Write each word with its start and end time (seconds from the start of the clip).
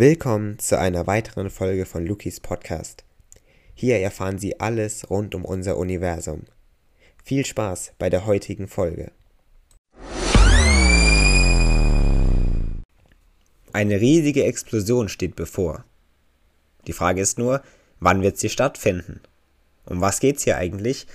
Willkommen 0.00 0.60
zu 0.60 0.78
einer 0.78 1.08
weiteren 1.08 1.50
Folge 1.50 1.84
von 1.84 2.06
Lukis 2.06 2.38
Podcast. 2.38 3.02
Hier 3.74 3.98
erfahren 3.98 4.38
Sie 4.38 4.60
alles 4.60 5.10
rund 5.10 5.34
um 5.34 5.44
unser 5.44 5.76
Universum. 5.76 6.44
Viel 7.24 7.44
Spaß 7.44 7.94
bei 7.98 8.08
der 8.08 8.24
heutigen 8.24 8.68
Folge. 8.68 9.10
Eine 13.72 14.00
riesige 14.00 14.44
Explosion 14.44 15.08
steht 15.08 15.34
bevor. 15.34 15.84
Die 16.86 16.92
Frage 16.92 17.20
ist 17.20 17.36
nur, 17.36 17.60
wann 17.98 18.22
wird 18.22 18.38
sie 18.38 18.50
stattfinden? 18.50 19.20
Um 19.84 20.00
was 20.00 20.20
geht's 20.20 20.44
hier 20.44 20.58
eigentlich? 20.58 21.08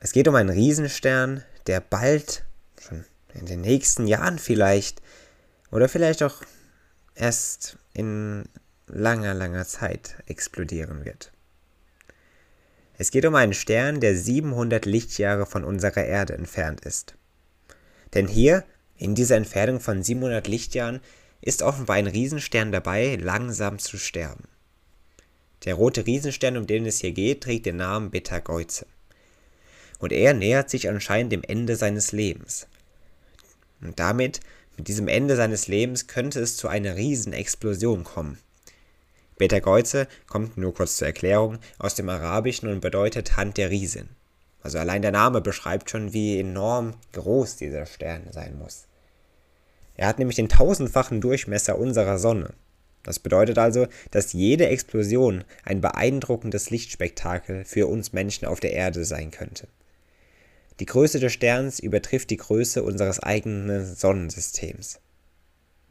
Es 0.00 0.12
geht 0.12 0.28
um 0.28 0.34
einen 0.34 0.50
Riesenstern, 0.50 1.42
der 1.66 1.80
bald, 1.80 2.44
schon 2.86 3.06
in 3.32 3.46
den 3.46 3.62
nächsten 3.62 4.06
Jahren 4.06 4.38
vielleicht, 4.38 5.00
oder 5.70 5.88
vielleicht 5.88 6.22
auch 6.22 6.42
erst 7.14 7.78
in 7.94 8.44
langer, 8.86 9.32
langer 9.32 9.64
Zeit 9.64 10.16
explodieren 10.26 11.04
wird. 11.04 11.32
Es 12.96 13.10
geht 13.10 13.24
um 13.24 13.34
einen 13.34 13.54
Stern, 13.54 14.00
der 14.00 14.16
700 14.16 14.86
Lichtjahre 14.86 15.46
von 15.46 15.64
unserer 15.64 16.04
Erde 16.04 16.34
entfernt 16.34 16.82
ist. 16.82 17.14
Denn 18.12 18.28
hier, 18.28 18.64
in 18.96 19.14
dieser 19.14 19.36
Entfernung 19.36 19.80
von 19.80 20.02
700 20.02 20.46
Lichtjahren, 20.46 21.00
ist 21.40 21.62
offenbar 21.62 21.96
ein 21.96 22.06
Riesenstern 22.06 22.70
dabei, 22.70 23.16
langsam 23.20 23.78
zu 23.78 23.98
sterben. 23.98 24.44
Der 25.64 25.74
rote 25.74 26.06
Riesenstern, 26.06 26.56
um 26.56 26.66
den 26.66 26.86
es 26.86 27.00
hier 27.00 27.12
geht, 27.12 27.42
trägt 27.42 27.66
den 27.66 27.76
Namen 27.76 28.10
Betelgeuse. 28.10 28.86
Und 29.98 30.12
er 30.12 30.34
nähert 30.34 30.70
sich 30.70 30.88
anscheinend 30.88 31.32
dem 31.32 31.42
Ende 31.42 31.76
seines 31.76 32.12
Lebens. 32.12 32.66
Und 33.80 33.98
damit, 33.98 34.40
mit 34.76 34.88
diesem 34.88 35.08
Ende 35.08 35.36
seines 35.36 35.68
Lebens, 35.68 36.06
könnte 36.06 36.40
es 36.40 36.56
zu 36.56 36.68
einer 36.68 36.96
Riesenexplosion 36.96 38.04
kommen. 38.04 38.38
Betelgeuse 39.36 40.06
kommt 40.26 40.56
nur 40.56 40.74
kurz 40.74 40.96
zur 40.96 41.08
Erklärung 41.08 41.58
aus 41.78 41.94
dem 41.94 42.08
Arabischen 42.08 42.68
und 42.68 42.80
bedeutet 42.80 43.36
Hand 43.36 43.56
der 43.56 43.70
Riesin. 43.70 44.08
Also 44.62 44.78
allein 44.78 45.02
der 45.02 45.12
Name 45.12 45.40
beschreibt 45.40 45.90
schon, 45.90 46.12
wie 46.12 46.38
enorm 46.38 46.94
groß 47.12 47.56
dieser 47.56 47.86
Stern 47.86 48.28
sein 48.30 48.58
muss. 48.58 48.86
Er 49.96 50.06
hat 50.06 50.18
nämlich 50.18 50.36
den 50.36 50.48
tausendfachen 50.48 51.20
Durchmesser 51.20 51.78
unserer 51.78 52.18
Sonne. 52.18 52.54
Das 53.02 53.18
bedeutet 53.18 53.58
also, 53.58 53.86
dass 54.10 54.32
jede 54.32 54.68
Explosion 54.68 55.44
ein 55.64 55.80
beeindruckendes 55.80 56.70
Lichtspektakel 56.70 57.64
für 57.64 57.86
uns 57.86 58.12
Menschen 58.12 58.46
auf 58.46 58.60
der 58.60 58.72
Erde 58.72 59.04
sein 59.04 59.30
könnte. 59.30 59.68
Die 60.80 60.86
Größe 60.86 61.20
des 61.20 61.32
Sterns 61.32 61.78
übertrifft 61.78 62.30
die 62.30 62.36
Größe 62.36 62.82
unseres 62.82 63.20
eigenen 63.20 63.94
Sonnensystems. 63.94 64.98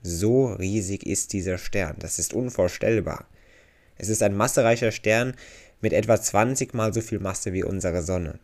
So 0.01 0.47
riesig 0.47 1.05
ist 1.05 1.31
dieser 1.31 1.57
Stern, 1.57 1.95
das 1.99 2.19
ist 2.19 2.33
unvorstellbar. 2.33 3.25
Es 3.97 4.09
ist 4.09 4.21
ein 4.21 4.35
massereicher 4.35 4.91
Stern 4.91 5.35
mit 5.79 5.93
etwa 5.93 6.19
20 6.19 6.73
mal 6.73 6.93
so 6.93 6.99
viel 6.99 7.19
Masse 7.19 7.53
wie 7.53 7.63
unsere 7.63 8.03
Sonne. 8.03 8.39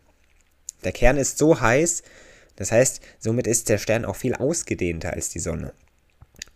Der 0.86 0.94
Kern 0.94 1.18
ist 1.18 1.38
so 1.38 1.60
heiß, 1.60 2.04
das 2.56 2.72
heißt, 2.72 3.02
somit 3.20 3.48
ist 3.48 3.68
der 3.68 3.78
Stern 3.78 4.06
auch 4.06 4.16
viel 4.16 4.36
ausgedehnter 4.36 5.12
als 5.12 5.30
die 5.30 5.40
Sonne. 5.40 5.74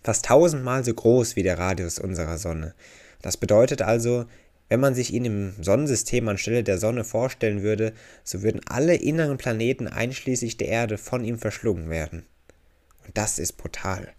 Fast 0.03 0.25
tausendmal 0.25 0.83
so 0.85 0.93
groß 0.93 1.35
wie 1.35 1.43
der 1.43 1.57
Radius 1.57 1.99
unserer 1.99 2.37
Sonne. 2.37 2.73
Das 3.21 3.37
bedeutet 3.37 3.81
also, 3.81 4.25
wenn 4.69 4.79
man 4.79 4.95
sich 4.95 5.13
ihn 5.13 5.25
im 5.25 5.53
Sonnensystem 5.61 6.27
anstelle 6.27 6.63
der 6.63 6.77
Sonne 6.77 7.03
vorstellen 7.03 7.61
würde, 7.61 7.93
so 8.23 8.41
würden 8.41 8.61
alle 8.67 8.95
inneren 8.95 9.37
Planeten 9.37 9.87
einschließlich 9.87 10.57
der 10.57 10.69
Erde 10.69 10.97
von 10.97 11.23
ihm 11.23 11.37
verschlungen 11.37 11.89
werden. 11.89 12.25
Und 13.05 13.17
das 13.17 13.39
ist 13.39 13.53
brutal. 13.53 14.13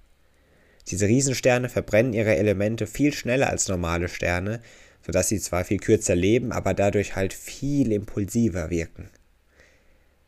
Diese 0.89 1.07
Riesensterne 1.07 1.69
verbrennen 1.69 2.13
ihre 2.13 2.37
Elemente 2.37 2.87
viel 2.87 3.13
schneller 3.13 3.49
als 3.49 3.69
normale 3.69 4.09
Sterne, 4.09 4.61
sodass 5.05 5.29
sie 5.29 5.41
zwar 5.41 5.65
viel 5.65 5.79
kürzer 5.79 6.15
leben, 6.15 6.53
aber 6.53 6.75
dadurch 6.75 7.17
halt 7.17 7.33
viel 7.33 7.93
impulsiver 7.93 8.71
wirken. 8.71 9.11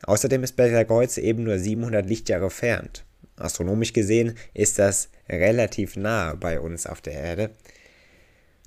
Außerdem 0.02 0.42
ist 0.44 0.56
Betelgeuse 0.56 1.20
eben 1.20 1.44
nur 1.44 1.58
700 1.58 2.06
Lichtjahre 2.06 2.44
entfernt. 2.44 3.04
Astronomisch 3.36 3.92
gesehen 3.92 4.36
ist 4.54 4.78
das 4.78 5.08
relativ 5.28 5.96
nah 5.96 6.34
bei 6.34 6.60
uns 6.60 6.86
auf 6.86 7.00
der 7.00 7.14
Erde. 7.14 7.50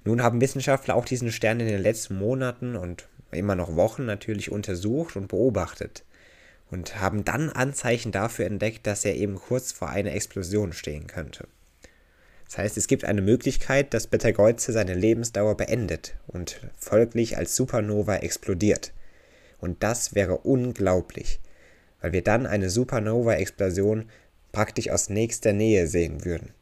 Nun 0.06 0.24
haben 0.24 0.42
Wissenschaftler 0.42 0.96
auch 0.96 1.06
diesen 1.06 1.32
Stern 1.32 1.60
in 1.60 1.68
den 1.68 1.82
letzten 1.82 2.18
Monaten 2.18 2.76
und 2.76 3.08
immer 3.32 3.56
noch 3.56 3.76
Wochen 3.76 4.06
natürlich 4.06 4.52
untersucht 4.52 5.16
und 5.16 5.28
beobachtet 5.28 6.04
und 6.72 7.00
haben 7.00 7.26
dann 7.26 7.50
Anzeichen 7.50 8.12
dafür 8.12 8.46
entdeckt, 8.46 8.86
dass 8.88 9.06
er 9.06 9.16
eben 9.16 9.36
kurz 9.36 9.72
vor 9.72 9.90
einer 9.90 10.14
Explosion 10.14 10.74
stehen 10.74 11.08
könnte. 11.08 11.48
Das 12.46 12.58
heißt, 12.58 12.78
es 12.78 12.88
gibt 12.88 13.06
eine 13.06 13.22
Möglichkeit, 13.22 13.94
dass 13.94 14.08
Betelgeuse 14.08 14.72
seine 14.72 14.96
Lebensdauer 14.96 15.56
beendet 15.56 16.16
und 16.28 16.60
folglich 16.78 17.38
als 17.38 17.56
Supernova 17.56 18.18
explodiert. 18.18 18.92
Und 19.60 19.84
das 19.84 20.16
wäre 20.16 20.38
unglaublich, 20.38 21.40
weil 22.02 22.12
wir 22.12 22.24
dann 22.24 22.48
eine 22.48 22.70
Supernova-Explosion 22.70 24.10
praktisch 24.52 24.90
aus 24.90 25.10
nächster 25.10 25.54
Nähe 25.54 25.86
sehen 25.86 26.26
würden. 26.26 26.54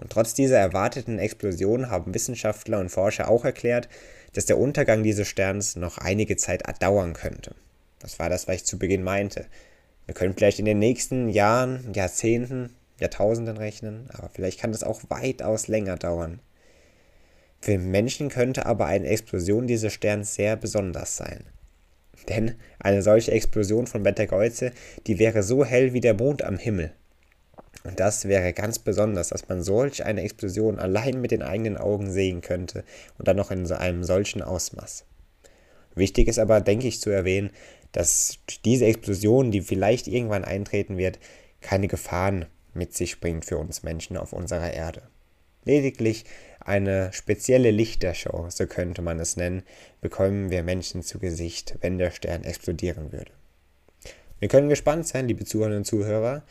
Und 0.00 0.10
trotz 0.10 0.34
dieser 0.34 0.58
erwarteten 0.58 1.18
Explosion 1.18 1.90
haben 1.90 2.14
Wissenschaftler 2.14 2.78
und 2.78 2.88
Forscher 2.88 3.28
auch 3.28 3.44
erklärt, 3.44 3.88
dass 4.32 4.46
der 4.46 4.58
Untergang 4.58 5.02
dieses 5.02 5.26
Sterns 5.26 5.76
noch 5.76 5.98
einige 5.98 6.36
Zeit 6.36 6.62
dauern 6.80 7.14
könnte. 7.14 7.54
Das 7.98 8.18
war 8.18 8.28
das, 8.28 8.46
was 8.46 8.56
ich 8.56 8.64
zu 8.64 8.78
Beginn 8.78 9.02
meinte. 9.02 9.46
Wir 10.06 10.14
können 10.14 10.34
vielleicht 10.34 10.58
in 10.58 10.64
den 10.64 10.78
nächsten 10.78 11.28
Jahren, 11.28 11.92
Jahrzehnten, 11.92 12.74
Jahrtausenden 13.00 13.56
rechnen, 13.56 14.08
aber 14.12 14.28
vielleicht 14.28 14.60
kann 14.60 14.72
das 14.72 14.82
auch 14.82 15.02
weitaus 15.08 15.68
länger 15.68 15.96
dauern. 15.96 16.40
Für 17.60 17.78
Menschen 17.78 18.28
könnte 18.28 18.66
aber 18.66 18.86
eine 18.86 19.08
Explosion 19.08 19.66
dieses 19.66 19.92
Sterns 19.92 20.34
sehr 20.34 20.56
besonders 20.56 21.16
sein. 21.16 21.44
Denn 22.28 22.54
eine 22.78 23.02
solche 23.02 23.32
Explosion 23.32 23.86
von 23.86 24.02
Betelgeuse, 24.02 24.72
die 25.06 25.18
wäre 25.18 25.42
so 25.42 25.64
hell 25.64 25.92
wie 25.92 26.00
der 26.00 26.14
Mond 26.14 26.42
am 26.42 26.58
Himmel. 26.58 26.92
Und 27.84 28.00
das 28.00 28.26
wäre 28.26 28.52
ganz 28.52 28.78
besonders, 28.78 29.28
dass 29.28 29.48
man 29.48 29.62
solch 29.62 30.04
eine 30.04 30.22
Explosion 30.22 30.78
allein 30.78 31.20
mit 31.20 31.30
den 31.30 31.42
eigenen 31.42 31.76
Augen 31.76 32.10
sehen 32.10 32.40
könnte 32.40 32.84
und 33.18 33.28
dann 33.28 33.36
noch 33.36 33.50
in 33.50 33.66
so 33.66 33.74
einem 33.74 34.04
solchen 34.04 34.42
Ausmaß. 34.42 35.04
Wichtig 35.94 36.28
ist 36.28 36.38
aber, 36.38 36.60
denke 36.60 36.88
ich, 36.88 37.00
zu 37.00 37.10
erwähnen, 37.10 37.50
dass 37.92 38.38
diese 38.64 38.86
Explosion, 38.86 39.50
die 39.50 39.62
vielleicht 39.62 40.08
irgendwann 40.08 40.44
eintreten 40.44 40.98
wird, 40.98 41.18
keine 41.60 41.88
Gefahren 41.88 42.46
mit 42.74 42.94
sich 42.94 43.20
bringt 43.20 43.44
für 43.44 43.58
uns 43.58 43.82
Menschen 43.82 44.16
auf 44.16 44.32
unserer 44.32 44.72
Erde. 44.72 45.02
Lediglich 45.64 46.24
eine 46.60 47.12
spezielle 47.12 47.70
Lichtershow, 47.70 48.46
so 48.50 48.66
könnte 48.66 49.02
man 49.02 49.18
es 49.18 49.36
nennen, 49.36 49.62
bekommen 50.00 50.50
wir 50.50 50.62
Menschen 50.62 51.02
zu 51.02 51.18
Gesicht, 51.18 51.76
wenn 51.80 51.98
der 51.98 52.10
Stern 52.10 52.44
explodieren 52.44 53.12
würde. 53.12 53.32
Wir 54.38 54.48
können 54.48 54.68
gespannt 54.68 55.06
sein, 55.06 55.26
liebe 55.26 55.44
Zuhörerinnen 55.44 55.78
und 55.78 55.84
Zuhörer, 55.84 56.44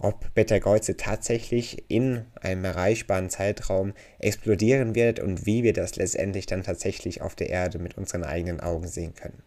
ob 0.00 0.34
Betelgeuse 0.34 0.96
tatsächlich 0.96 1.84
in 1.88 2.26
einem 2.40 2.64
erreichbaren 2.64 3.30
Zeitraum 3.30 3.94
explodieren 4.18 4.94
wird 4.94 5.20
und 5.20 5.46
wie 5.46 5.62
wir 5.62 5.72
das 5.72 5.96
letztendlich 5.96 6.46
dann 6.46 6.62
tatsächlich 6.62 7.22
auf 7.22 7.34
der 7.34 7.50
Erde 7.50 7.78
mit 7.78 7.96
unseren 7.96 8.24
eigenen 8.24 8.60
Augen 8.60 8.88
sehen 8.88 9.14
können. 9.14 9.42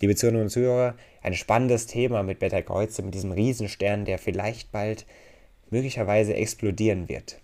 Liebe 0.00 0.14
Zuhörerinnen 0.16 0.46
und 0.46 0.50
Zuhörer, 0.50 0.96
ein 1.22 1.34
spannendes 1.34 1.86
Thema 1.86 2.22
mit 2.22 2.38
Betelgeuse, 2.38 3.02
mit 3.02 3.14
diesem 3.14 3.32
Riesenstern, 3.32 4.04
der 4.04 4.18
vielleicht 4.18 4.70
bald 4.70 5.06
möglicherweise 5.70 6.34
explodieren 6.34 7.08
wird. 7.08 7.40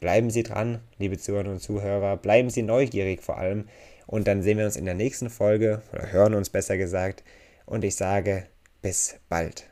Bleiben 0.00 0.30
Sie 0.30 0.42
dran, 0.42 0.80
liebe 0.98 1.18
Zuhörerinnen 1.18 1.54
und 1.54 1.60
Zuhörer, 1.60 2.16
bleiben 2.16 2.50
Sie 2.50 2.62
neugierig 2.62 3.22
vor 3.22 3.38
allem 3.38 3.68
und 4.06 4.26
dann 4.26 4.42
sehen 4.42 4.58
wir 4.58 4.66
uns 4.66 4.76
in 4.76 4.84
der 4.84 4.94
nächsten 4.94 5.30
Folge 5.30 5.82
oder 5.92 6.12
hören 6.12 6.34
uns 6.34 6.50
besser 6.50 6.76
gesagt 6.76 7.22
und 7.64 7.84
ich 7.84 7.96
sage 7.96 8.46
bis 8.82 9.16
bald. 9.28 9.70